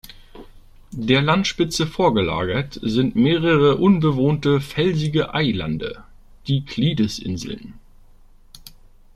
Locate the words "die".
6.47-6.65